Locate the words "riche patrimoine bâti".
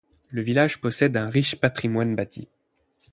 1.29-2.47